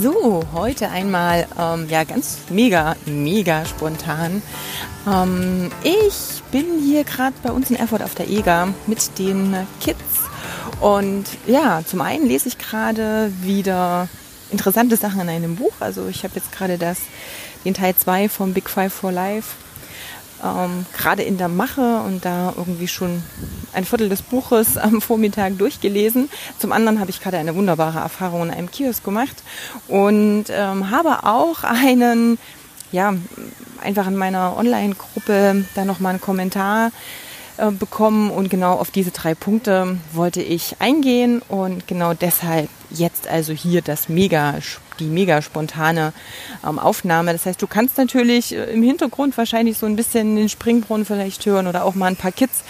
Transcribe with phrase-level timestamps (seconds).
[0.00, 4.42] So, heute einmal ähm, ja ganz mega, mega spontan.
[5.08, 9.98] Ähm, ich bin hier gerade bei uns in Erfurt auf der EGA mit den Kids.
[10.80, 14.08] Und ja, zum einen lese ich gerade wieder
[14.52, 15.74] interessante Sachen in einem Buch.
[15.80, 16.98] Also ich habe jetzt gerade das,
[17.64, 19.56] den Teil 2 vom Big Five for Life
[20.44, 23.22] ähm, gerade in der Mache und da irgendwie schon
[23.72, 26.30] ein Viertel des Buches am Vormittag durchgelesen.
[26.58, 29.42] Zum anderen habe ich gerade eine wunderbare Erfahrung in einem Kiosk gemacht
[29.88, 32.38] und ähm, habe auch einen
[32.92, 33.14] ja,
[33.82, 36.90] einfach in meiner Online-Gruppe da nochmal einen Kommentar
[37.58, 43.28] äh, bekommen und genau auf diese drei Punkte wollte ich eingehen und genau deshalb jetzt
[43.28, 44.54] also hier das mega
[44.98, 46.12] die mega spontane
[46.66, 47.32] ähm, Aufnahme.
[47.32, 51.44] Das heißt, du kannst natürlich äh, im Hintergrund wahrscheinlich so ein bisschen den Springbrunnen vielleicht
[51.46, 52.64] hören oder auch mal ein paar Kids.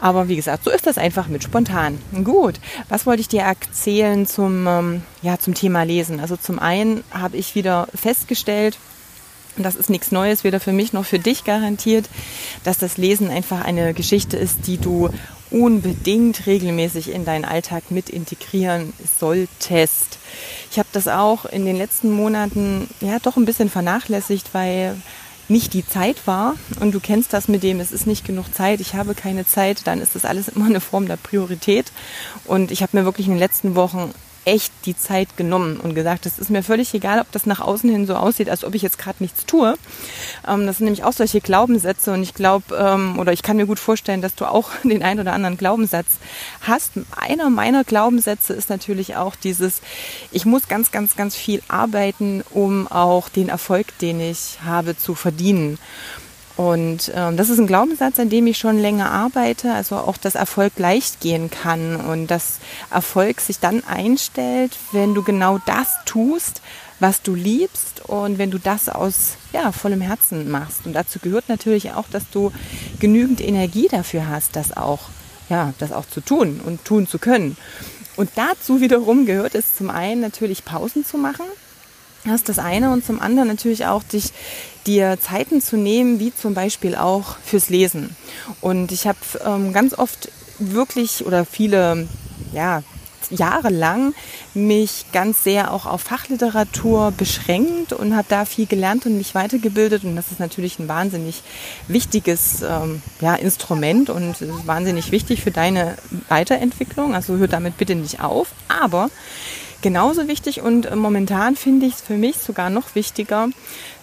[0.00, 1.98] Aber wie gesagt, so ist das einfach mit spontan.
[2.24, 6.20] Gut, was wollte ich dir erzählen zum, ähm, ja, zum Thema Lesen?
[6.20, 8.78] Also zum einen habe ich wieder festgestellt,
[9.56, 12.08] das ist nichts Neues, weder für mich noch für dich garantiert,
[12.62, 15.10] dass das Lesen einfach eine Geschichte ist, die du
[15.50, 20.18] unbedingt regelmäßig in deinen Alltag mit integrieren solltest.
[20.70, 24.96] Ich habe das auch in den letzten Monaten ja doch ein bisschen vernachlässigt, weil
[25.48, 28.80] nicht die Zeit war und du kennst das mit dem, es ist nicht genug Zeit,
[28.80, 31.90] ich habe keine Zeit, dann ist das alles immer eine Form der Priorität
[32.44, 34.12] und ich habe mir wirklich in den letzten Wochen
[34.44, 37.90] echt die Zeit genommen und gesagt, es ist mir völlig egal, ob das nach außen
[37.90, 39.74] hin so aussieht, als ob ich jetzt gerade nichts tue.
[40.46, 43.66] Ähm, das sind nämlich auch solche Glaubenssätze und ich glaube, ähm, oder ich kann mir
[43.66, 46.06] gut vorstellen, dass du auch den einen oder anderen Glaubenssatz
[46.62, 46.92] hast.
[47.16, 49.80] Einer meiner Glaubenssätze ist natürlich auch dieses,
[50.32, 55.14] ich muss ganz, ganz, ganz viel arbeiten, um auch den Erfolg, den ich habe, zu
[55.14, 55.78] verdienen.
[56.58, 60.34] Und ähm, das ist ein Glaubenssatz, an dem ich schon länger arbeite, also auch, dass
[60.34, 62.58] Erfolg leicht gehen kann und dass
[62.90, 66.60] Erfolg sich dann einstellt, wenn du genau das tust,
[66.98, 70.84] was du liebst und wenn du das aus ja, vollem Herzen machst.
[70.84, 72.50] Und dazu gehört natürlich auch, dass du
[72.98, 75.10] genügend Energie dafür hast, das auch,
[75.48, 77.56] ja, das auch zu tun und tun zu können.
[78.16, 81.46] Und dazu wiederum gehört es zum einen natürlich Pausen zu machen,
[82.28, 84.32] das ist das eine und zum anderen natürlich auch dich
[84.86, 88.16] dir Zeiten zu nehmen, wie zum Beispiel auch fürs Lesen.
[88.60, 92.08] Und ich habe ähm, ganz oft wirklich oder viele
[92.52, 92.82] ja,
[93.30, 94.14] Jahre lang
[94.54, 100.04] mich ganz sehr auch auf Fachliteratur beschränkt und habe da viel gelernt und mich weitergebildet.
[100.04, 101.42] Und das ist natürlich ein wahnsinnig
[101.88, 105.96] wichtiges ähm, ja, Instrument und wahnsinnig wichtig für deine
[106.28, 107.14] Weiterentwicklung.
[107.14, 108.48] Also hör damit bitte nicht auf.
[108.68, 109.10] Aber
[109.82, 113.48] genauso wichtig und äh, momentan finde ich es für mich sogar noch wichtiger,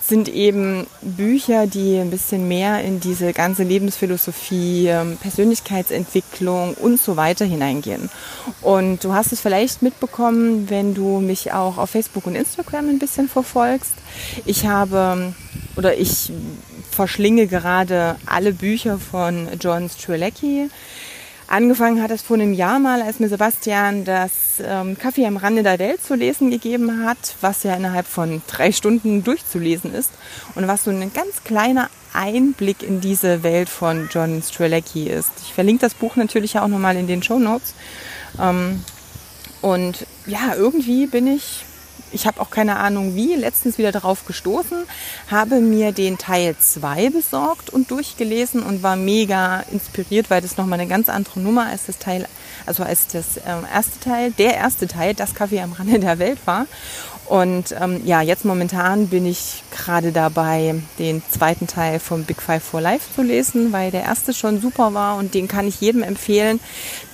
[0.02, 7.18] sind eben Bücher, die ein bisschen mehr in diese ganze Lebensphilosophie, ähm, Persönlichkeitsentwicklung und so
[7.18, 8.10] weiter hineingehen.
[8.62, 13.00] Und du hast es vielleicht mitbekommen, wenn du mich auch auf Facebook und Instagram ein
[13.00, 13.94] bisschen verfolgst.
[14.46, 15.34] Ich habe
[15.76, 16.32] oder ich
[16.92, 20.70] verschlinge gerade alle Bücher von John Strzelecki.
[21.48, 24.32] Angefangen hat es vor einem Jahr mal, als mir Sebastian das
[24.64, 28.72] ähm, Kaffee am Rande der Welt zu lesen gegeben hat, was ja innerhalb von drei
[28.72, 30.12] Stunden durchzulesen ist
[30.56, 35.32] und was so ein ganz kleiner Einblick in diese Welt von John Strelecki ist.
[35.44, 37.76] Ich verlinke das Buch natürlich auch nochmal in den Show Notes.
[38.42, 38.84] Ähm,
[39.62, 41.66] und ja, irgendwie bin ich
[42.12, 44.86] ich habe auch keine Ahnung wie, letztens wieder darauf gestoßen,
[45.30, 50.80] habe mir den Teil 2 besorgt und durchgelesen und war mega inspiriert, weil das nochmal
[50.80, 52.28] eine ganz andere Nummer als das Teil,
[52.66, 56.40] also als das ähm, erste Teil, der erste Teil, das Kaffee am Rande der Welt
[56.46, 56.68] war.
[57.28, 62.64] Und ähm, ja, jetzt momentan bin ich gerade dabei, den zweiten Teil vom Big Five
[62.64, 66.04] for Life zu lesen, weil der erste schon super war und den kann ich jedem
[66.04, 66.60] empfehlen,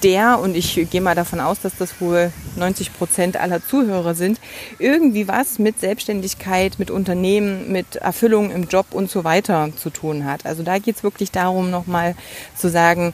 [0.03, 4.41] der, und ich gehe mal davon aus, dass das wohl 90 Prozent aller Zuhörer sind,
[4.79, 10.25] irgendwie was mit Selbstständigkeit, mit Unternehmen, mit Erfüllung im Job und so weiter zu tun
[10.25, 10.45] hat.
[10.45, 12.15] Also da geht es wirklich darum, nochmal
[12.57, 13.13] zu sagen,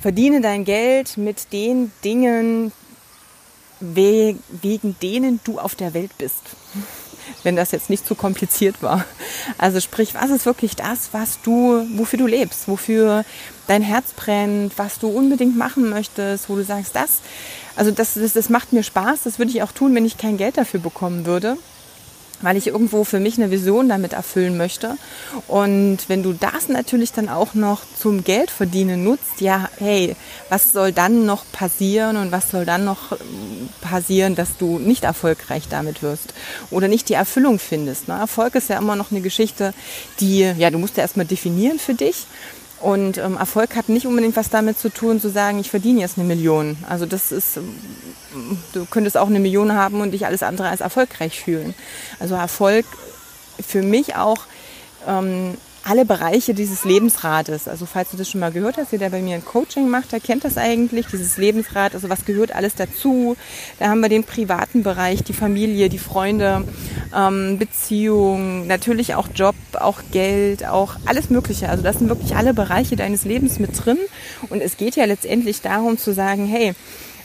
[0.00, 2.72] verdiene dein Geld mit den Dingen,
[3.82, 6.42] wegen denen du auf der Welt bist.
[7.42, 9.04] Wenn das jetzt nicht zu kompliziert war.
[9.58, 13.24] Also sprich, was ist wirklich das, was du, wofür du lebst, wofür
[13.66, 17.20] dein Herz brennt, was du unbedingt machen möchtest, wo du sagst, das,
[17.76, 20.36] also das, das, das macht mir Spaß, das würde ich auch tun, wenn ich kein
[20.36, 21.56] Geld dafür bekommen würde.
[22.42, 24.96] Weil ich irgendwo für mich eine Vision damit erfüllen möchte.
[25.48, 30.16] Und wenn du das natürlich dann auch noch zum Geld verdienen nutzt, ja, hey,
[30.48, 35.04] was soll dann noch passieren und was soll dann noch ähm, passieren, dass du nicht
[35.04, 36.34] erfolgreich damit wirst
[36.70, 38.08] oder nicht die Erfüllung findest.
[38.08, 38.14] Ne?
[38.14, 39.72] Erfolg ist ja immer noch eine Geschichte,
[40.20, 42.26] die, ja, du musst ja erstmal definieren für dich.
[42.82, 46.18] Und ähm, Erfolg hat nicht unbedingt was damit zu tun, zu sagen, ich verdiene jetzt
[46.18, 46.76] eine Million.
[46.88, 50.80] Also das ist, ähm, du könntest auch eine Million haben und dich alles andere als
[50.80, 51.74] erfolgreich fühlen.
[52.18, 52.84] Also Erfolg
[53.64, 54.40] für mich auch
[55.06, 57.68] ähm, alle Bereiche dieses Lebensrates.
[57.68, 60.20] Also falls du das schon mal gehört hast, jeder bei mir ein Coaching macht, der
[60.20, 61.94] kennt das eigentlich, dieses Lebensrad.
[61.94, 63.36] Also was gehört alles dazu?
[63.78, 66.64] Da haben wir den privaten Bereich, die Familie, die Freunde,
[67.14, 71.68] ähm, Beziehung, natürlich auch Job, auch Geld, auch alles Mögliche.
[71.68, 73.98] Also das sind wirklich alle Bereiche deines Lebens mit drin.
[74.50, 76.74] Und es geht ja letztendlich darum zu sagen, hey,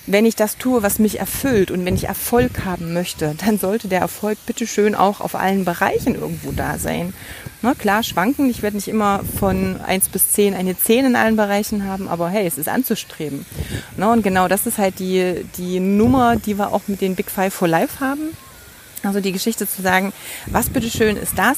[0.07, 3.89] wenn ich das tue, was mich erfüllt und wenn ich Erfolg haben möchte, dann sollte
[3.89, 7.13] der Erfolg bitteschön auch auf allen Bereichen irgendwo da sein.
[7.61, 8.49] Na, klar, schwanken.
[8.49, 12.29] Ich werde nicht immer von 1 bis 10 eine 10 in allen Bereichen haben, aber
[12.29, 13.45] hey, es ist anzustreben.
[13.97, 17.31] Na, und genau das ist halt die, die Nummer, die wir auch mit den Big
[17.31, 18.29] Five for Life haben.
[19.03, 20.13] Also die Geschichte zu sagen,
[20.47, 21.57] was bitteschön ist das,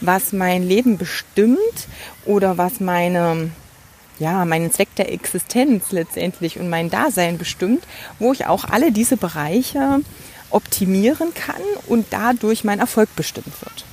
[0.00, 1.58] was mein Leben bestimmt
[2.24, 3.50] oder was meine
[4.18, 7.84] ja, meinen Zweck der Existenz letztendlich und mein Dasein bestimmt,
[8.18, 10.00] wo ich auch alle diese Bereiche
[10.50, 13.84] optimieren kann und dadurch mein Erfolg bestimmt wird.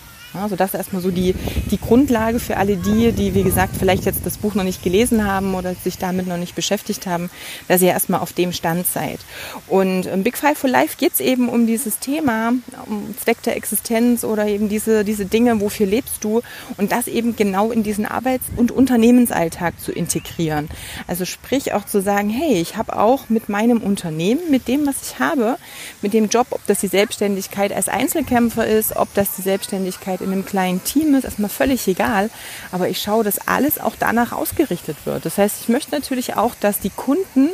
[0.41, 1.35] Also das ist erstmal so die,
[1.71, 5.25] die Grundlage für alle die, die, wie gesagt, vielleicht jetzt das Buch noch nicht gelesen
[5.25, 7.29] haben oder sich damit noch nicht beschäftigt haben,
[7.67, 9.19] dass ihr erstmal auf dem Stand seid.
[9.67, 12.53] Und im Big Five for Life geht es eben um dieses Thema,
[12.85, 16.41] um Zweck der Existenz oder eben diese, diese Dinge, wofür lebst du
[16.77, 20.69] und das eben genau in diesen Arbeits- und Unternehmensalltag zu integrieren.
[21.07, 24.95] Also sprich auch zu sagen, hey, ich habe auch mit meinem Unternehmen, mit dem, was
[25.01, 25.57] ich habe,
[26.01, 30.33] mit dem Job, ob das die Selbstständigkeit als Einzelkämpfer ist, ob das die Selbstständigkeit in
[30.33, 32.29] einem kleinen Team ist, erstmal völlig egal.
[32.71, 35.25] Aber ich schaue, dass alles auch danach ausgerichtet wird.
[35.25, 37.49] Das heißt, ich möchte natürlich auch, dass die Kunden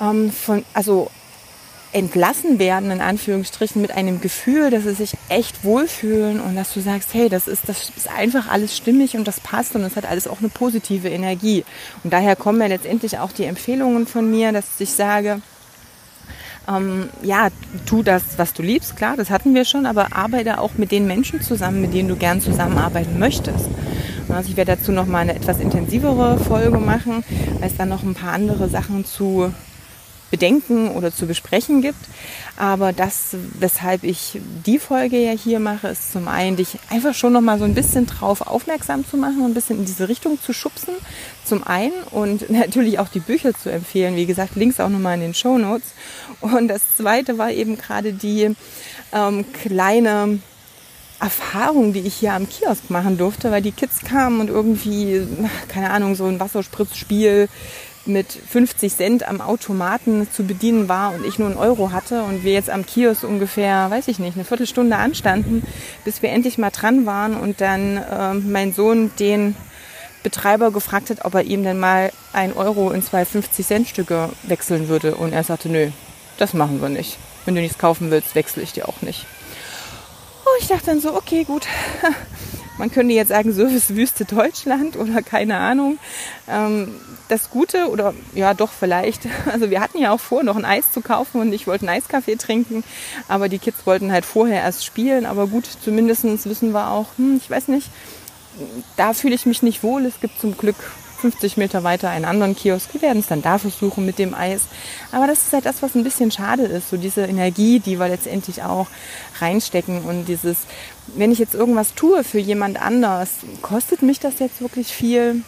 [0.00, 1.10] ähm, von, also
[1.92, 6.80] entlassen werden, in Anführungsstrichen, mit einem Gefühl, dass sie sich echt wohlfühlen und dass du
[6.80, 10.04] sagst, hey, das ist, das ist einfach alles stimmig und das passt und das hat
[10.04, 11.64] alles auch eine positive Energie.
[12.04, 15.40] Und daher kommen ja letztendlich auch die Empfehlungen von mir, dass ich sage,
[16.68, 17.48] ähm, ja,
[17.86, 21.06] tu das, was du liebst, klar, das hatten wir schon, aber arbeite auch mit den
[21.06, 23.66] Menschen zusammen, mit denen du gern zusammenarbeiten möchtest.
[24.28, 27.22] Also ich werde dazu noch mal eine etwas intensivere Folge machen,
[27.60, 29.52] weil es dann noch ein paar andere Sachen zu
[30.30, 32.04] bedenken oder zu besprechen gibt.
[32.56, 37.32] Aber das, weshalb ich die Folge ja hier mache, ist zum einen, dich einfach schon
[37.32, 40.40] noch mal so ein bisschen drauf aufmerksam zu machen und ein bisschen in diese Richtung
[40.40, 40.94] zu schubsen.
[41.44, 44.16] Zum einen und natürlich auch die Bücher zu empfehlen.
[44.16, 45.92] Wie gesagt, Links auch noch mal in den Show Notes.
[46.40, 48.54] Und das zweite war eben gerade die
[49.12, 50.38] ähm, kleine
[51.20, 55.26] Erfahrung, die ich hier am Kiosk machen durfte, weil die Kids kamen und irgendwie,
[55.68, 57.48] keine Ahnung, so ein Wasserspritzspiel
[58.06, 62.44] mit 50 Cent am Automaten zu bedienen war und ich nur einen Euro hatte und
[62.44, 65.62] wir jetzt am Kiosk ungefähr, weiß ich nicht, eine Viertelstunde anstanden,
[66.04, 69.56] bis wir endlich mal dran waren und dann äh, mein Sohn den
[70.26, 75.14] Betreiber gefragt hat, ob er ihm denn mal ein Euro in zwei 50-Cent-Stücke wechseln würde.
[75.14, 75.90] Und er sagte, nö,
[76.36, 77.16] das machen wir nicht.
[77.44, 79.24] Wenn du nichts kaufen willst, wechsle ich dir auch nicht.
[80.44, 81.66] Und ich dachte dann so, okay, gut.
[82.78, 85.98] Man könnte jetzt sagen, Servicewüste Deutschland oder keine Ahnung.
[86.48, 86.94] Ähm,
[87.28, 90.92] das Gute oder ja doch vielleicht, also wir hatten ja auch vor, noch ein Eis
[90.92, 92.84] zu kaufen und ich wollte einen Eiskaffee trinken,
[93.28, 97.36] aber die Kids wollten halt vorher erst spielen, aber gut, zumindest wissen wir auch, hm,
[97.42, 97.88] ich weiß nicht,
[98.96, 100.06] da fühle ich mich nicht wohl.
[100.06, 100.76] Es gibt zum Glück
[101.16, 102.92] 50 Meter weiter einen anderen Kiosk.
[102.94, 104.62] Wir werden es dann da versuchen mit dem Eis.
[105.12, 106.90] Aber das ist halt das, was ein bisschen schade ist.
[106.90, 108.86] So diese Energie, die wir letztendlich auch
[109.40, 110.58] reinstecken und dieses,
[111.14, 113.30] wenn ich jetzt irgendwas tue für jemand anders,
[113.62, 115.42] kostet mich das jetzt wirklich viel?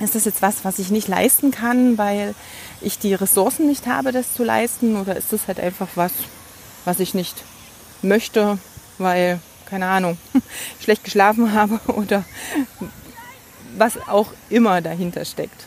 [0.00, 2.34] Ist das jetzt was, was ich nicht leisten kann, weil
[2.80, 4.96] ich die Ressourcen nicht habe, das zu leisten?
[4.96, 6.12] Oder ist das halt einfach was,
[6.84, 7.42] was ich nicht
[8.02, 8.58] möchte,
[8.98, 10.16] weil, keine Ahnung,
[10.80, 12.24] schlecht geschlafen habe oder
[13.76, 15.66] was auch immer dahinter steckt.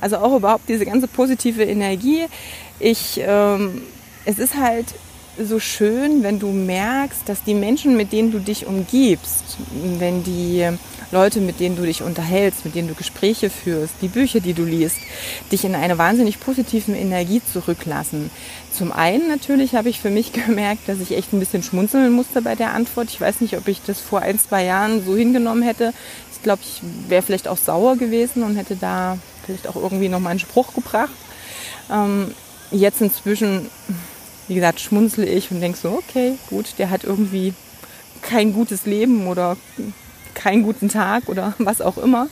[0.00, 2.24] Also auch überhaupt diese ganze positive Energie.
[2.78, 3.82] Ich, ähm,
[4.24, 4.86] es ist halt
[5.38, 9.58] so schön, wenn du merkst, dass die Menschen, mit denen du dich umgibst,
[9.98, 10.66] wenn die
[11.12, 14.64] Leute, mit denen du dich unterhältst, mit denen du Gespräche führst, die Bücher, die du
[14.64, 14.96] liest,
[15.52, 18.30] dich in eine wahnsinnig positiven Energie zurücklassen.
[18.72, 22.42] Zum einen natürlich habe ich für mich gemerkt, dass ich echt ein bisschen schmunzeln musste
[22.42, 23.08] bei der Antwort.
[23.10, 25.92] Ich weiß nicht, ob ich das vor ein, zwei Jahren so hingenommen hätte.
[26.36, 30.30] Ich glaube, ich wäre vielleicht auch sauer gewesen und hätte da vielleicht auch irgendwie nochmal
[30.30, 31.10] einen Spruch gebracht.
[31.90, 32.32] Ähm,
[32.70, 33.70] jetzt inzwischen
[34.48, 37.54] wie gesagt, schmunzle ich und denke so, okay, gut, der hat irgendwie
[38.22, 39.56] kein gutes Leben oder
[40.34, 42.28] keinen guten Tag oder was auch immer.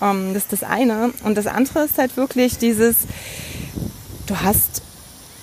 [0.00, 1.12] Ähm, das ist das eine.
[1.24, 2.96] Und das andere ist halt wirklich dieses,
[4.26, 4.82] du hast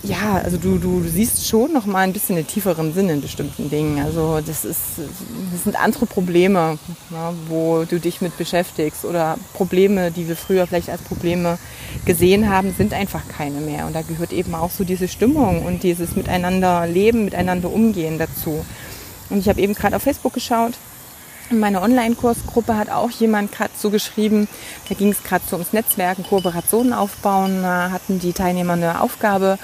[0.07, 3.69] ja, also du, du, siehst schon noch mal ein bisschen den tieferen Sinn in bestimmten
[3.69, 4.03] Dingen.
[4.03, 4.81] Also das ist,
[5.51, 6.77] das sind andere Probleme,
[7.11, 11.57] ja, wo du dich mit beschäftigst oder Probleme, die wir früher vielleicht als Probleme
[12.05, 13.85] gesehen haben, sind einfach keine mehr.
[13.85, 18.65] Und da gehört eben auch so diese Stimmung und dieses Miteinander leben, miteinander umgehen dazu.
[19.29, 20.73] Und ich habe eben gerade auf Facebook geschaut.
[21.49, 24.49] In meiner Online-Kursgruppe hat auch jemand gerade so geschrieben,
[24.89, 29.57] da ging es gerade so ums Netzwerken, Kooperationen aufbauen, da hatten die Teilnehmer eine Aufgabe,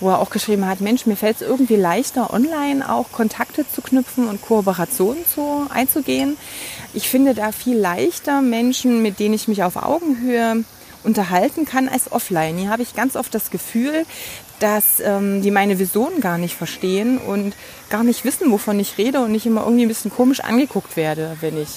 [0.00, 3.82] wo er auch geschrieben hat, Mensch, mir fällt es irgendwie leichter, online auch Kontakte zu
[3.82, 6.38] knüpfen und Kooperationen zu, einzugehen.
[6.94, 10.64] Ich finde da viel leichter Menschen, mit denen ich mich auf Augenhöhe
[11.04, 12.56] unterhalten kann als offline.
[12.56, 14.06] Hier habe ich ganz oft das Gefühl,
[14.60, 17.54] dass ähm, die meine Vision gar nicht verstehen und
[17.90, 21.36] gar nicht wissen, wovon ich rede und ich immer irgendwie ein bisschen komisch angeguckt werde,
[21.40, 21.68] wenn ich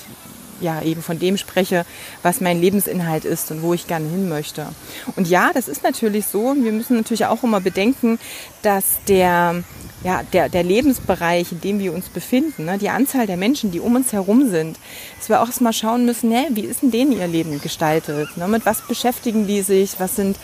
[0.62, 1.86] ja eben von dem spreche,
[2.22, 4.68] was mein Lebensinhalt ist und wo ich gerne hin möchte.
[5.16, 6.56] Und ja, das ist natürlich so.
[6.56, 8.20] Wir müssen natürlich auch immer bedenken,
[8.62, 9.64] dass der
[10.04, 13.80] ja, der, der Lebensbereich, in dem wir uns befinden, ne, die Anzahl der Menschen, die
[13.80, 14.80] um uns herum sind,
[15.20, 18.36] dass wir auch erstmal schauen müssen, ne, wie ist denn denen ihr Leben gestaltet?
[18.36, 20.00] Ne, mit was beschäftigen die sich?
[20.00, 20.38] Was sind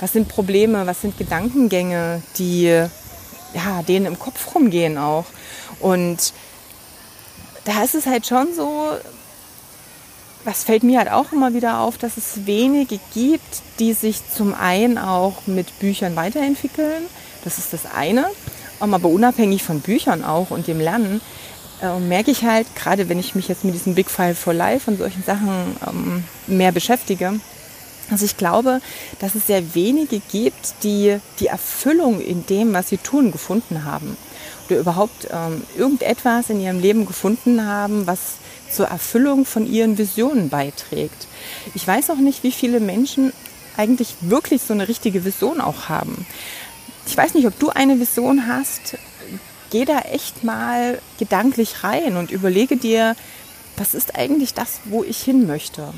[0.00, 2.66] was sind Probleme, was sind Gedankengänge, die
[3.54, 5.24] ja, denen im Kopf rumgehen auch.
[5.80, 6.32] Und
[7.64, 8.90] da ist es halt schon so,
[10.44, 14.54] was fällt mir halt auch immer wieder auf, dass es wenige gibt, die sich zum
[14.54, 17.04] einen auch mit Büchern weiterentwickeln.
[17.44, 18.26] Das ist das eine.
[18.80, 21.20] Aber unabhängig von Büchern auch und dem Lernen,
[21.82, 24.90] äh, merke ich halt, gerade wenn ich mich jetzt mit diesem Big Five for Life
[24.90, 27.40] und solchen Sachen ähm, mehr beschäftige,
[28.10, 28.80] also ich glaube,
[29.18, 34.16] dass es sehr wenige gibt, die die Erfüllung in dem, was sie tun, gefunden haben.
[34.68, 38.36] Oder überhaupt ähm, irgendetwas in ihrem Leben gefunden haben, was
[38.70, 41.26] zur Erfüllung von ihren Visionen beiträgt.
[41.74, 43.32] Ich weiß auch nicht, wie viele Menschen
[43.76, 46.26] eigentlich wirklich so eine richtige Vision auch haben.
[47.06, 48.98] Ich weiß nicht, ob du eine Vision hast.
[49.70, 53.16] Geh da echt mal gedanklich rein und überlege dir,
[53.76, 55.92] was ist eigentlich das, wo ich hin möchte?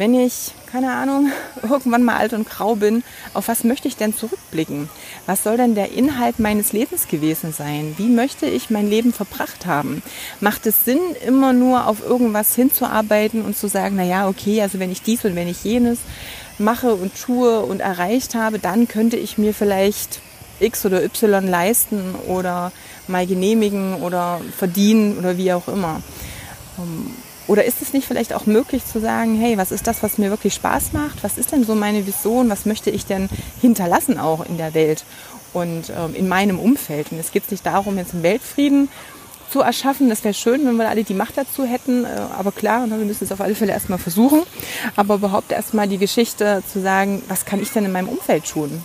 [0.00, 1.30] wenn ich, keine Ahnung,
[1.62, 3.02] irgendwann mal alt und grau bin,
[3.34, 4.88] auf was möchte ich denn zurückblicken?
[5.26, 7.94] Was soll denn der Inhalt meines Lebens gewesen sein?
[7.96, 10.02] Wie möchte ich mein Leben verbracht haben?
[10.40, 14.78] Macht es Sinn, immer nur auf irgendwas hinzuarbeiten und zu sagen, na ja, okay, also
[14.78, 15.98] wenn ich dies und wenn ich jenes
[16.58, 20.20] mache und tue und erreicht habe, dann könnte ich mir vielleicht
[20.60, 22.70] X oder Y leisten oder
[23.08, 26.02] mal genehmigen oder verdienen oder wie auch immer.
[27.50, 30.30] Oder ist es nicht vielleicht auch möglich zu sagen, hey, was ist das, was mir
[30.30, 31.24] wirklich Spaß macht?
[31.24, 32.48] Was ist denn so meine Vision?
[32.48, 33.28] Was möchte ich denn
[33.60, 35.02] hinterlassen auch in der Welt
[35.52, 37.10] und ähm, in meinem Umfeld?
[37.10, 38.88] Und es geht nicht darum, jetzt einen Weltfrieden
[39.50, 40.08] zu erschaffen.
[40.08, 42.04] Das wäre schön, wenn wir alle die Macht dazu hätten.
[42.04, 44.42] Äh, aber klar, ne, wir müssen es auf alle Fälle erstmal versuchen.
[44.94, 48.80] Aber überhaupt erstmal die Geschichte zu sagen, was kann ich denn in meinem Umfeld tun?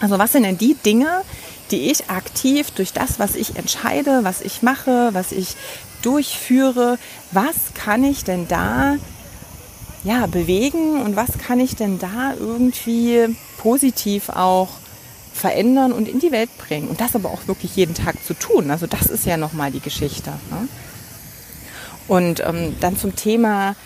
[0.00, 1.22] Also was sind denn die Dinge,
[1.70, 5.56] die ich aktiv durch das, was ich entscheide, was ich mache, was ich
[6.02, 6.98] durchführe,
[7.30, 8.96] was kann ich denn da
[10.04, 14.68] ja, bewegen und was kann ich denn da irgendwie positiv auch
[15.32, 16.88] verändern und in die Welt bringen.
[16.88, 18.70] Und das aber auch wirklich jeden Tag zu tun.
[18.70, 20.30] Also das ist ja nochmal die Geschichte.
[20.50, 20.68] Ne?
[22.08, 23.76] Und ähm, dann zum Thema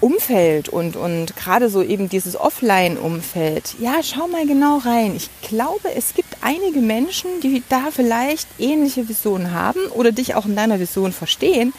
[0.00, 3.76] Umfeld und, und gerade so eben dieses Offline-Umfeld.
[3.80, 5.14] Ja, schau mal genau rein.
[5.16, 10.46] Ich glaube, es gibt einige Menschen, die da vielleicht ähnliche Visionen haben oder dich auch
[10.46, 11.72] in deiner Vision verstehen.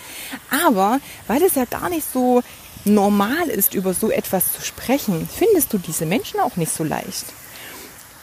[0.66, 2.42] Aber weil es ja gar nicht so
[2.86, 7.26] normal ist, über so etwas zu sprechen, findest du diese Menschen auch nicht so leicht.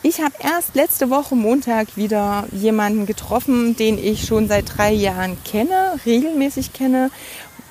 [0.00, 5.37] Ich habe erst letzte Woche Montag wieder jemanden getroffen, den ich schon seit drei Jahren
[5.43, 7.11] kenne, regelmäßig kenne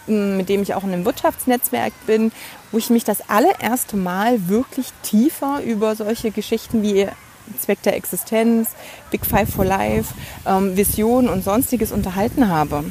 [0.08, 2.32] mit dem ich auch in einem Wirtschaftsnetzwerk bin,
[2.72, 7.08] wo ich mich das allererste Mal wirklich tiefer über solche Geschichten wie
[7.60, 8.70] Zweck der Existenz,
[9.12, 10.14] Big Five for Life,
[10.46, 12.84] ähm, Vision und sonstiges unterhalten habe.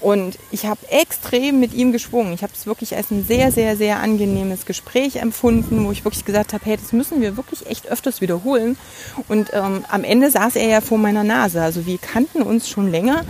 [0.00, 2.32] Und ich habe extrem mit ihm geschwungen.
[2.32, 6.24] Ich habe es wirklich als ein sehr, sehr, sehr angenehmes Gespräch empfunden, wo ich wirklich
[6.24, 8.76] gesagt habe, hey, das müssen wir wirklich echt öfters wiederholen.
[9.26, 11.60] Und ähm, am Ende saß er ja vor meiner Nase.
[11.62, 13.24] Also wir kannten uns schon länger,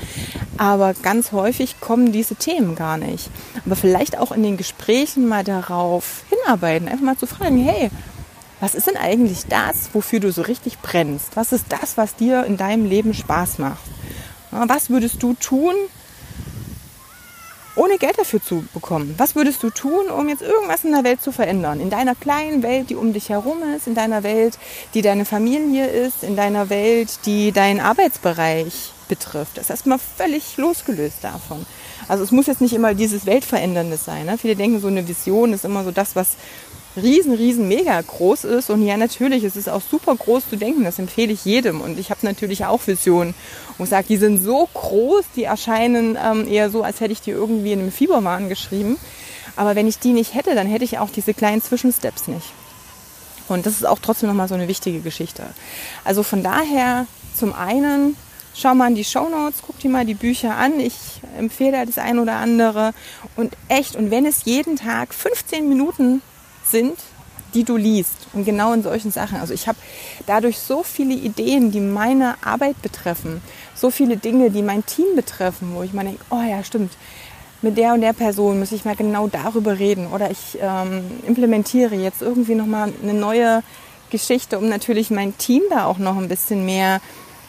[0.58, 3.30] aber ganz häufig kommen diese Themen gar nicht.
[3.64, 7.90] Aber vielleicht auch in den Gesprächen mal darauf hinarbeiten, einfach mal zu fragen, hey,
[8.60, 11.36] was ist denn eigentlich das, wofür du so richtig brennst?
[11.36, 13.84] Was ist das, was dir in deinem Leben Spaß macht?
[14.50, 15.74] Was würdest du tun,
[17.78, 19.14] ohne Geld dafür zu bekommen.
[19.18, 21.80] Was würdest du tun, um jetzt irgendwas in der Welt zu verändern?
[21.80, 24.58] In deiner kleinen Welt, die um dich herum ist, in deiner Welt,
[24.94, 29.56] die deine Familie ist, in deiner Welt, die dein Arbeitsbereich betrifft.
[29.56, 31.64] Das ist erstmal völlig losgelöst davon.
[32.08, 34.26] Also es muss jetzt nicht immer dieses Weltverändernde sein.
[34.26, 34.38] Ne?
[34.38, 36.36] Viele denken, so eine Vision ist immer so das, was
[36.98, 38.70] riesen, riesen, mega groß ist.
[38.70, 40.84] Und ja, natürlich, es ist auch super groß zu denken.
[40.84, 41.80] Das empfehle ich jedem.
[41.80, 43.34] Und ich habe natürlich auch Visionen,
[43.78, 47.30] ich sage, die sind so groß, die erscheinen ähm, eher so, als hätte ich die
[47.30, 48.96] irgendwie in einem Fieberwahn geschrieben.
[49.56, 52.52] Aber wenn ich die nicht hätte, dann hätte ich auch diese kleinen Zwischensteps nicht.
[53.48, 55.42] Und das ist auch trotzdem nochmal so eine wichtige Geschichte.
[56.04, 58.16] Also von daher zum einen,
[58.54, 60.78] schau mal in die Show Notes, guck dir mal die Bücher an.
[60.80, 60.94] Ich
[61.36, 62.92] empfehle das ein oder andere.
[63.36, 66.22] Und echt, und wenn es jeden Tag 15 Minuten
[66.70, 66.98] sind,
[67.54, 68.14] die du liest.
[68.32, 69.38] Und genau in solchen Sachen.
[69.38, 69.78] Also ich habe
[70.26, 73.40] dadurch so viele Ideen, die meine Arbeit betreffen.
[73.74, 76.92] So viele Dinge, die mein Team betreffen, wo ich mal denke, oh ja, stimmt
[77.60, 81.96] mit der und der Person muss ich mal genau darüber reden oder ich ähm, implementiere
[81.96, 83.62] jetzt irgendwie nochmal eine neue
[84.10, 87.00] Geschichte, um natürlich mein Team da auch noch ein bisschen mehr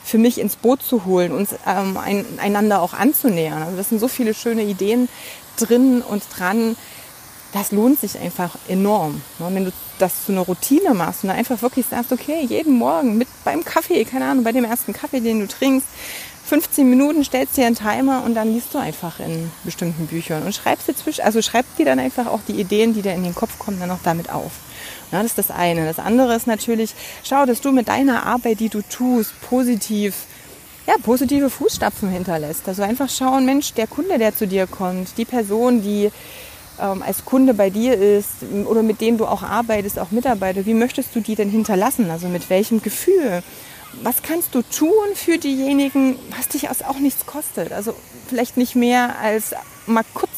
[0.04, 3.62] für mich ins Boot zu holen, uns ähm, ein, einander auch anzunähern.
[3.62, 5.08] Also das sind so viele schöne Ideen
[5.58, 6.76] drin und dran.
[7.52, 9.22] Das lohnt sich einfach enorm.
[9.40, 9.48] Ne?
[9.52, 13.28] Wenn du das zu einer Routine machst und einfach wirklich sagst, okay, jeden Morgen mit
[13.44, 15.88] beim Kaffee, keine Ahnung, bei dem ersten Kaffee, den du trinkst,
[16.50, 20.56] 15 Minuten stellst dir einen Timer und dann liest du einfach in bestimmten Büchern und
[20.56, 23.36] schreibst dir zwischen, also schreib dir dann einfach auch die Ideen, die dir in den
[23.36, 24.52] Kopf kommen, dann auch damit auf.
[25.12, 25.86] Ja, das ist das eine.
[25.86, 30.16] Das andere ist natürlich, schau, dass du mit deiner Arbeit, die du tust, positiv,
[30.88, 32.68] ja, positive Fußstapfen hinterlässt.
[32.68, 36.10] Also einfach schauen, Mensch, der Kunde, der zu dir kommt, die Person, die
[36.82, 38.30] ähm, als Kunde bei dir ist
[38.66, 42.10] oder mit dem du auch arbeitest, auch Mitarbeiter, wie möchtest du die denn hinterlassen?
[42.12, 43.44] Also mit welchem Gefühl?
[44.04, 47.72] was kannst du tun für diejenigen, was dich auch nichts kostet?
[47.72, 47.96] Also
[48.28, 49.54] vielleicht nicht mehr als
[49.88, 50.30] mal kurz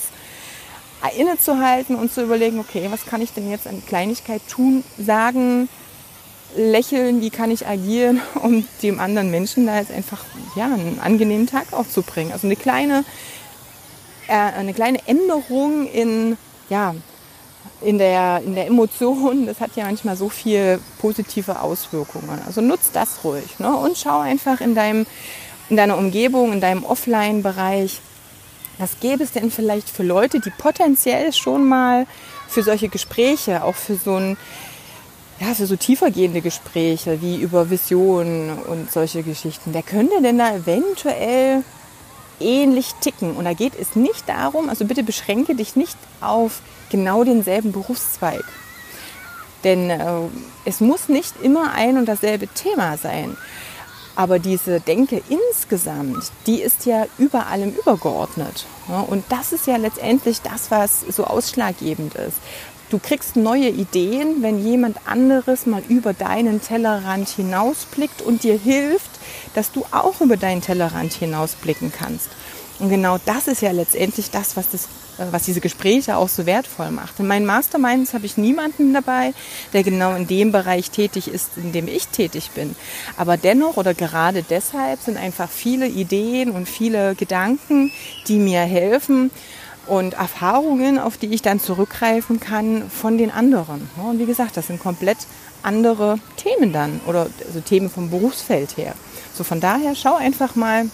[1.17, 5.67] innezuhalten und zu überlegen, okay, was kann ich denn jetzt an Kleinigkeit tun, sagen,
[6.55, 10.23] lächeln, wie kann ich agieren, um dem anderen Menschen da jetzt einfach
[10.55, 12.31] ja, einen angenehmen Tag auch zu bringen.
[12.31, 13.03] Also eine kleine,
[14.27, 16.37] eine kleine Änderung in
[16.69, 16.95] ja,
[17.81, 22.41] in der, in der Emotion, das hat ja manchmal so viel positive Auswirkungen.
[22.45, 23.75] Also nutz das ruhig ne?
[23.75, 25.05] und schau einfach in, deinem,
[25.69, 27.99] in deiner Umgebung, in deinem Offline-Bereich,
[28.77, 32.07] was gäbe es denn vielleicht für Leute, die potenziell schon mal
[32.47, 34.37] für solche Gespräche, auch für so ein
[35.39, 39.73] ja, für so tiefergehende Gespräche wie über Visionen und solche Geschichten.
[39.73, 41.63] Wer könnte denn da eventuell
[42.41, 43.35] ähnlich ticken?
[43.35, 48.43] Und da geht es nicht darum, also bitte beschränke dich nicht auf genau denselben Berufszweig.
[49.63, 50.01] Denn äh,
[50.65, 53.37] es muss nicht immer ein und dasselbe Thema sein.
[54.15, 58.65] Aber diese Denke insgesamt, die ist ja über allem übergeordnet.
[59.07, 62.37] Und das ist ja letztendlich das, was so ausschlaggebend ist.
[62.91, 69.09] Du kriegst neue Ideen, wenn jemand anderes mal über deinen Tellerrand hinausblickt und dir hilft,
[69.55, 72.27] dass du auch über deinen Tellerrand hinausblicken kannst.
[72.79, 76.45] Und genau das ist ja letztendlich das, was das äh, was diese Gespräche auch so
[76.45, 77.19] wertvoll macht.
[77.19, 79.33] In meinen Masterminds habe ich niemanden dabei,
[79.71, 82.75] der genau in dem Bereich tätig ist, in dem ich tätig bin.
[83.15, 87.91] Aber dennoch oder gerade deshalb sind einfach viele Ideen und viele Gedanken,
[88.27, 89.31] die mir helfen
[89.87, 93.89] und Erfahrungen, auf die ich dann zurückgreifen kann von den anderen.
[93.97, 95.17] Und wie gesagt, das sind komplett
[95.63, 98.93] andere Themen dann oder also Themen vom Berufsfeld her.
[99.33, 100.85] So von daher schau einfach mal,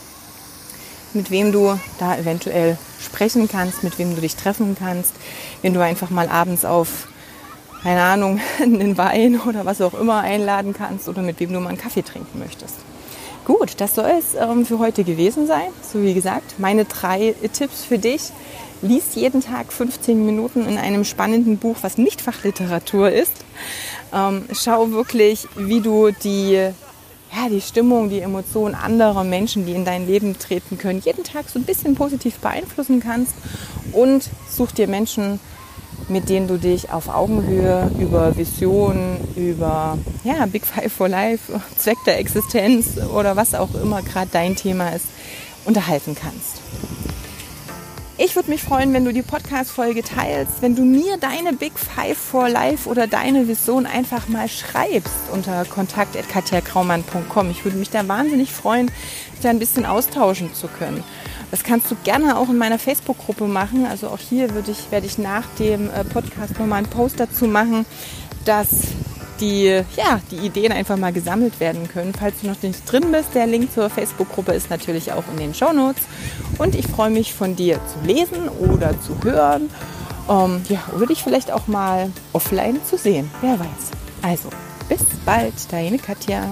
[1.14, 5.14] mit wem du da eventuell sprechen kannst, mit wem du dich treffen kannst,
[5.62, 7.08] wenn du einfach mal abends auf,
[7.84, 11.70] keine Ahnung, einen Wein oder was auch immer einladen kannst oder mit wem du mal
[11.70, 12.76] einen Kaffee trinken möchtest.
[13.46, 15.70] Gut, das soll es ähm, für heute gewesen sein.
[15.82, 18.24] So wie gesagt, meine drei Tipps für dich.
[18.82, 23.34] Lies jeden Tag 15 Minuten in einem spannenden Buch, was nicht Fachliteratur ist.
[24.14, 26.72] Ähm, schau wirklich, wie du die
[27.36, 31.50] ja, die Stimmung, die Emotionen anderer Menschen, die in dein Leben treten können, jeden Tag
[31.50, 33.34] so ein bisschen positiv beeinflussen kannst
[33.92, 35.40] und such dir Menschen,
[36.08, 41.98] mit denen du dich auf Augenhöhe über Visionen, über ja, Big Five for Life, Zweck
[42.06, 45.06] der Existenz oder was auch immer gerade dein Thema ist,
[45.66, 46.62] unterhalten kannst.
[48.20, 52.18] Ich würde mich freuen, wenn du die Podcast-Folge teilst, wenn du mir deine Big Five
[52.18, 57.52] for Life oder deine Vision einfach mal schreibst unter kontakt.katjakraumann.com.
[57.52, 58.88] Ich würde mich da wahnsinnig freuen,
[59.34, 61.04] dich da ein bisschen austauschen zu können.
[61.52, 63.86] Das kannst du gerne auch in meiner Facebook-Gruppe machen.
[63.86, 67.86] Also auch hier ich, werde ich nach dem äh, Podcast nochmal einen Post dazu machen,
[68.46, 68.70] dass
[69.40, 72.14] die, ja, die Ideen einfach mal gesammelt werden können.
[72.18, 75.54] Falls du noch nicht drin bist, der Link zur Facebook-Gruppe ist natürlich auch in den
[75.54, 76.04] Show Notes.
[76.58, 79.70] Und ich freue mich von dir zu lesen oder zu hören.
[80.30, 83.30] Ähm, ja, oder dich vielleicht auch mal offline zu sehen.
[83.42, 83.92] Wer weiß.
[84.22, 84.50] Also,
[84.90, 86.52] bis bald, deine Katja.